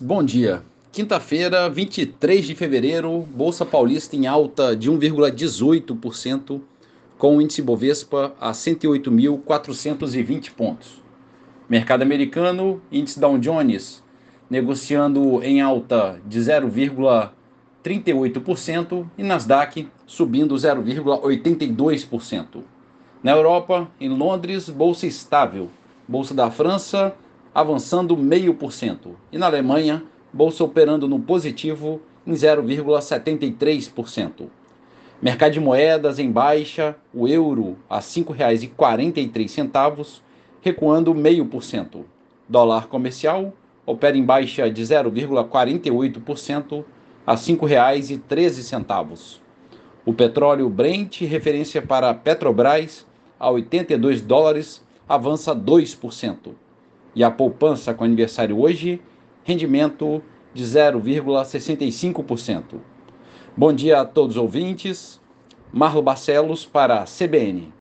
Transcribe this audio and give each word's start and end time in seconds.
Bom 0.00 0.22
dia. 0.22 0.62
Quinta-feira, 0.92 1.68
23 1.68 2.46
de 2.46 2.54
fevereiro, 2.54 3.26
Bolsa 3.34 3.66
Paulista 3.66 4.14
em 4.14 4.28
alta 4.28 4.76
de 4.76 4.88
1,18%, 4.88 6.60
com 7.18 7.36
o 7.36 7.42
índice 7.42 7.60
Bovespa 7.60 8.32
a 8.40 8.52
108.420 8.52 10.52
pontos. 10.52 11.02
Mercado 11.68 12.02
americano, 12.02 12.80
índice 12.92 13.18
Dow 13.18 13.36
Jones 13.38 14.00
negociando 14.48 15.42
em 15.42 15.60
alta 15.60 16.20
de 16.24 16.38
0,38% 16.38 19.04
e 19.18 19.24
Nasdaq 19.24 19.88
subindo 20.06 20.54
0,82%. 20.54 22.62
Na 23.20 23.32
Europa, 23.32 23.90
em 24.00 24.10
Londres, 24.10 24.70
bolsa 24.70 25.08
estável. 25.08 25.68
Bolsa 26.06 26.32
da 26.32 26.52
França 26.52 27.16
avançando 27.58 28.16
0,5%. 28.16 29.14
E 29.32 29.38
na 29.38 29.46
Alemanha, 29.46 30.04
bolsa 30.32 30.62
operando 30.62 31.08
no 31.08 31.18
positivo 31.18 32.00
em 32.24 32.32
0,73%. 32.32 34.46
Mercado 35.20 35.54
de 35.54 35.58
moedas 35.58 36.20
em 36.20 36.30
baixa, 36.30 36.94
o 37.12 37.26
euro 37.26 37.76
a 37.90 37.96
R$ 37.96 38.02
5,43, 38.02 40.20
recuando 40.62 41.12
0,5%. 41.12 42.04
Dólar 42.48 42.86
comercial 42.86 43.52
opera 43.84 44.16
em 44.16 44.22
baixa 44.22 44.70
de 44.70 44.80
0,48% 44.80 46.84
a 47.26 47.32
R$ 47.32 47.38
5,13. 47.38 49.40
O 50.06 50.14
petróleo 50.14 50.70
Brent, 50.70 51.22
referência 51.22 51.82
para 51.82 52.14
Petrobras, 52.14 53.04
a 53.36 53.50
82 53.50 54.20
dólares, 54.20 54.80
avança 55.08 55.56
2% 55.56 56.54
e 57.18 57.24
a 57.24 57.30
poupança 57.32 57.92
com 57.92 58.04
aniversário 58.04 58.60
hoje, 58.60 59.00
rendimento 59.42 60.22
de 60.54 60.62
0,65%. 60.62 62.76
Bom 63.56 63.72
dia 63.72 64.02
a 64.02 64.04
todos 64.04 64.36
os 64.36 64.42
ouvintes. 64.42 65.20
Marlo 65.72 66.00
Barcelos 66.00 66.64
para 66.64 67.00
a 67.00 67.04
CBN. 67.04 67.72